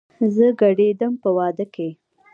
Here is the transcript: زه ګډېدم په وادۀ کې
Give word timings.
زه 0.35 0.47
ګډېدم 0.61 1.13
په 1.21 1.29
وادۀ 1.35 1.65
کې 1.73 1.89